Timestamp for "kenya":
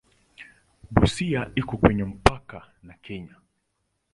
3.03-3.35